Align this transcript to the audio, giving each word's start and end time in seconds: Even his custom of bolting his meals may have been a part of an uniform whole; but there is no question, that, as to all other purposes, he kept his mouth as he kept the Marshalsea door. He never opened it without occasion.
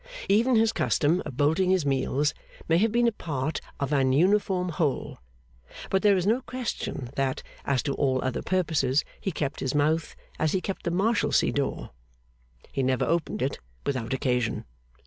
Even 0.27 0.55
his 0.55 0.73
custom 0.73 1.21
of 1.27 1.37
bolting 1.37 1.69
his 1.69 1.85
meals 1.85 2.33
may 2.67 2.79
have 2.79 2.91
been 2.91 3.07
a 3.07 3.11
part 3.11 3.61
of 3.79 3.93
an 3.93 4.11
uniform 4.13 4.69
whole; 4.69 5.19
but 5.91 6.01
there 6.01 6.17
is 6.17 6.25
no 6.25 6.41
question, 6.41 7.11
that, 7.15 7.43
as 7.65 7.83
to 7.83 7.93
all 7.93 8.19
other 8.23 8.41
purposes, 8.41 9.05
he 9.19 9.31
kept 9.31 9.59
his 9.59 9.75
mouth 9.75 10.15
as 10.39 10.53
he 10.53 10.59
kept 10.59 10.85
the 10.85 10.89
Marshalsea 10.91 11.51
door. 11.51 11.91
He 12.71 12.81
never 12.81 13.05
opened 13.05 13.43
it 13.43 13.59
without 13.85 14.11
occasion. 14.11 14.65